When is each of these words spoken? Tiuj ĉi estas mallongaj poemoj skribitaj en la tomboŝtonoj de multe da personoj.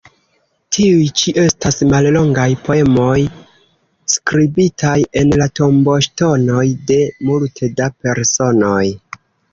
Tiuj 0.75 1.01
ĉi 1.19 1.33
estas 1.41 1.75
mallongaj 1.91 2.45
poemoj 2.67 3.19
skribitaj 4.15 4.97
en 5.23 5.37
la 5.43 5.49
tomboŝtonoj 5.61 6.65
de 6.93 6.99
multe 7.31 7.71
da 7.83 7.91
personoj. 8.07 8.85